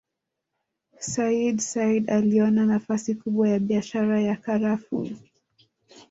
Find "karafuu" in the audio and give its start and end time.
4.35-5.09